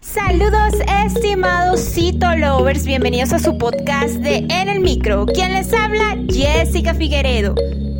[0.00, 0.74] Saludos
[1.04, 5.26] estimados Cito Lovers, bienvenidos a su podcast de En el Micro.
[5.26, 7.54] Quien les habla, Jessica Figueredo.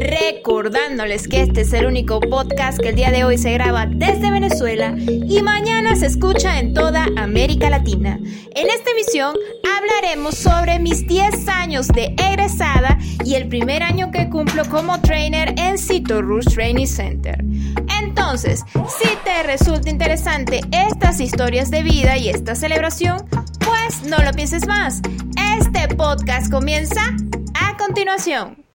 [0.00, 4.30] Recordándoles que este es el único podcast que el día de hoy se graba desde
[4.30, 8.18] Venezuela y mañana se escucha en toda América Latina.
[8.54, 9.36] En esta emisión
[9.76, 15.54] hablaremos sobre mis 10 años de egresada y el primer año que cumplo como trainer
[15.58, 17.36] en Cito Rush Training Center.
[18.02, 18.64] Entonces,
[18.98, 23.18] si te resulta interesante estas historias de vida y esta celebración,
[23.58, 25.02] pues no lo pienses más.
[25.58, 27.02] Este podcast comienza
[27.54, 28.69] a continuación.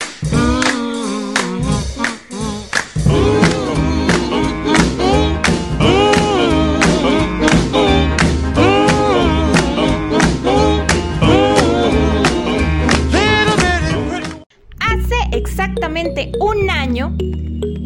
[16.52, 17.16] Un año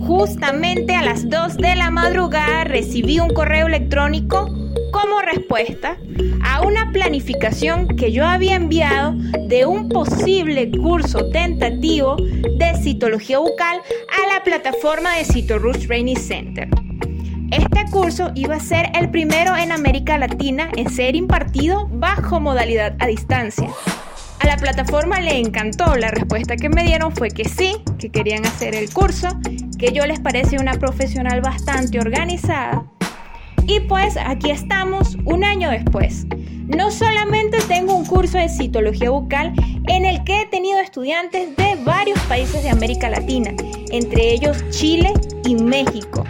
[0.06, 4.48] Justamente a las 2 de la madrugada recibí un correo electrónico
[4.92, 5.96] como respuesta
[6.44, 9.14] a una planificación que yo había enviado
[9.48, 16.68] de un posible curso tentativo de citología bucal a la plataforma de CitoRush Training Center.
[17.50, 22.96] Este curso iba a ser el primero en América Latina en ser impartido bajo modalidad
[23.00, 23.70] a distancia.
[24.38, 28.44] A la plataforma le encantó, la respuesta que me dieron fue que sí, que querían
[28.44, 29.28] hacer el curso,
[29.78, 32.84] que yo les parece una profesional bastante organizada.
[33.66, 36.26] Y pues aquí estamos un año después.
[36.66, 39.52] No solamente tengo un curso de citología bucal
[39.88, 43.52] en el que he tenido estudiantes de varios países de América Latina,
[43.90, 45.12] entre ellos Chile
[45.44, 46.24] y México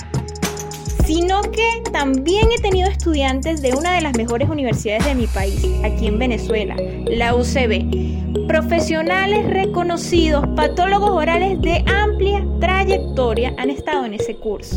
[1.07, 5.65] sino que también he tenido estudiantes de una de las mejores universidades de mi país,
[5.85, 6.77] aquí en Venezuela,
[7.07, 8.47] la UCB.
[8.49, 14.77] Profesionales reconocidos, patólogos orales de amplia trayectoria han estado en ese curso.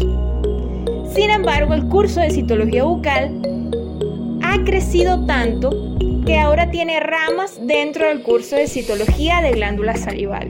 [1.13, 3.41] Sin embargo, el curso de citología bucal
[4.43, 5.71] ha crecido tanto
[6.25, 10.47] que ahora tiene ramas dentro del curso de citología de glándula salival.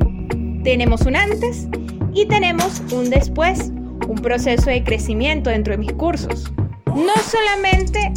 [0.63, 1.69] Tenemos un antes
[2.13, 3.71] y tenemos un después
[4.07, 6.51] un proceso de crecimiento dentro de mis cursos.
[6.85, 8.11] No solamente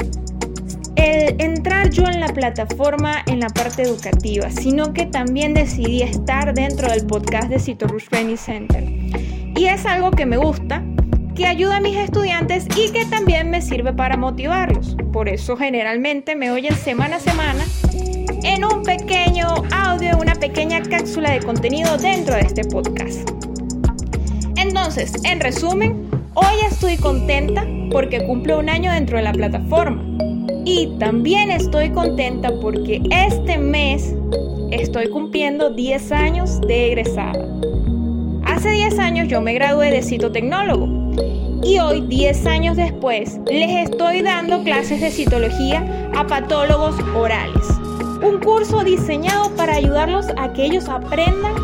[0.96, 6.54] el entrar yo en la plataforma en la parte educativa, sino que también decidí estar
[6.54, 8.84] dentro del podcast de Citorush Training Center.
[9.56, 10.82] Y es algo que me gusta,
[11.34, 14.96] que ayuda a mis estudiantes y que también me sirve para motivarlos.
[15.12, 17.64] Por eso generalmente me oyen semana a semana
[18.42, 23.31] en un pequeño audio, una pequeña cápsula de contenido dentro de este podcast.
[24.84, 30.02] Entonces, en resumen, hoy estoy contenta porque cumplo un año dentro de la plataforma.
[30.64, 34.12] Y también estoy contenta porque este mes
[34.72, 37.46] estoy cumpliendo 10 años de egresada.
[38.44, 40.88] Hace 10 años yo me gradué de citotecnólogo
[41.62, 47.68] y hoy, 10 años después, les estoy dando clases de citología a patólogos orales.
[48.20, 51.54] Un curso diseñado para ayudarlos a que ellos aprendan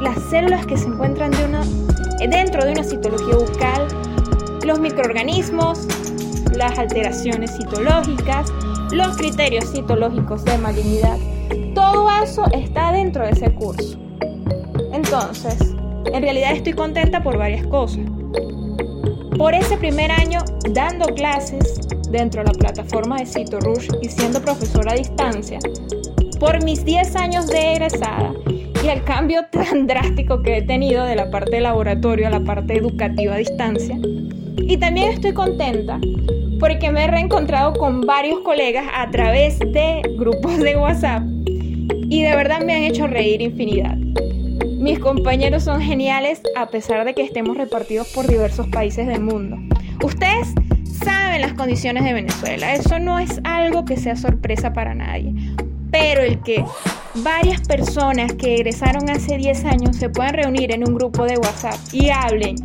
[0.00, 1.62] las células que se encuentran de una
[2.28, 3.88] dentro de una citología bucal,
[4.64, 5.86] los microorganismos,
[6.54, 8.52] las alteraciones citológicas,
[8.92, 11.16] los criterios citológicos de malignidad.
[11.74, 13.98] Todo eso está dentro de ese curso.
[14.92, 15.56] Entonces,
[16.12, 18.04] en realidad estoy contenta por varias cosas.
[19.38, 20.40] Por ese primer año
[20.72, 25.58] dando clases dentro de la plataforma de CitoRush y siendo profesora a distancia,
[26.38, 28.32] por mis 10 años de egresada
[28.82, 32.40] y el cambio tan drástico que he tenido de la parte de laboratorio a la
[32.40, 33.98] parte educativa a distancia.
[34.56, 35.98] Y también estoy contenta
[36.58, 41.22] porque me he reencontrado con varios colegas a través de grupos de WhatsApp
[42.08, 43.96] y de verdad me han hecho reír infinidad.
[44.78, 49.56] Mis compañeros son geniales a pesar de que estemos repartidos por diversos países del mundo.
[50.02, 50.54] Ustedes
[51.04, 55.34] saben las condiciones de Venezuela, eso no es algo que sea sorpresa para nadie,
[55.90, 56.64] pero el que
[57.16, 61.78] varias personas que egresaron hace 10 años se puedan reunir en un grupo de WhatsApp
[61.92, 62.56] y hablen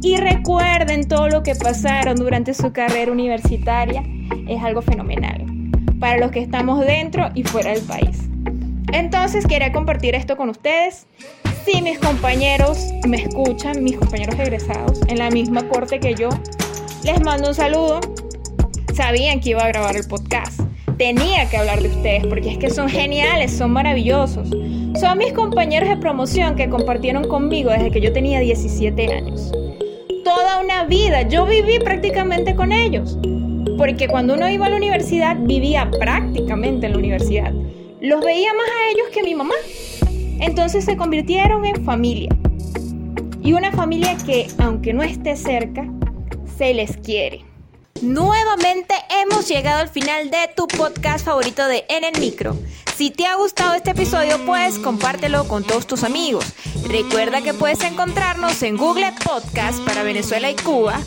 [0.00, 4.04] y recuerden todo lo que pasaron durante su carrera universitaria
[4.46, 5.44] es algo fenomenal
[5.98, 8.28] para los que estamos dentro y fuera del país.
[8.92, 11.06] Entonces quería compartir esto con ustedes.
[11.66, 16.30] Si mis compañeros me escuchan, mis compañeros egresados en la misma corte que yo,
[17.02, 18.00] les mando un saludo.
[18.94, 20.67] Sabían que iba a grabar el podcast
[20.98, 24.48] tenía que hablar de ustedes porque es que son geniales, son maravillosos.
[25.00, 29.52] Son mis compañeros de promoción que compartieron conmigo desde que yo tenía 17 años.
[30.24, 33.16] Toda una vida, yo viví prácticamente con ellos.
[33.78, 37.52] Porque cuando uno iba a la universidad, vivía prácticamente en la universidad.
[38.00, 39.54] Los veía más a ellos que a mi mamá.
[40.40, 42.30] Entonces se convirtieron en familia.
[43.40, 45.88] Y una familia que, aunque no esté cerca,
[46.56, 47.44] se les quiere.
[48.02, 52.56] Nuevamente hemos llegado al final de tu podcast favorito de En el Micro.
[52.96, 56.44] Si te ha gustado este episodio, pues compártelo con todos tus amigos.
[56.86, 61.00] Recuerda que puedes encontrarnos en Google Podcast para Venezuela y Cuba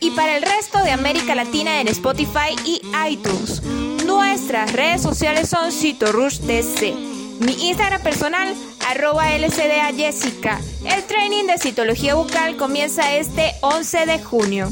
[0.00, 2.80] y para el resto de América Latina en Spotify y
[3.10, 3.62] iTunes.
[4.06, 6.94] Nuestras redes sociales son CitoRushDC.
[7.40, 8.54] Mi Instagram personal,
[8.88, 10.60] arroba LCDA Jessica.
[10.84, 14.68] El training de citología bucal comienza este 11 de junio.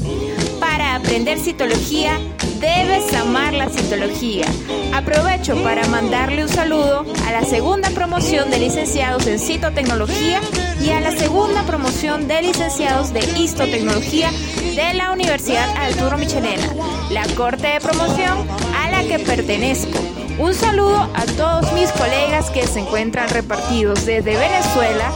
[0.97, 2.19] Aprender citología,
[2.59, 4.47] debes amar la citología.
[4.95, 10.41] Aprovecho para mandarle un saludo a la segunda promoción de licenciados en citotecnología
[10.81, 14.31] y a la segunda promoción de licenciados de histotecnología
[14.75, 16.67] de la Universidad Arturo Michelena,
[17.11, 19.99] la corte de promoción a la que pertenezco.
[20.39, 25.11] Un saludo a todos mis colegas que se encuentran repartidos desde Venezuela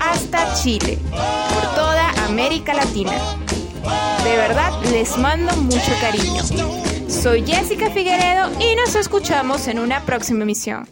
[0.00, 3.12] hasta Chile, por toda América Latina.
[4.24, 6.42] De verdad, les mando mucho cariño.
[7.08, 10.88] Soy Jessica Figueredo y nos escuchamos en una próxima emisión.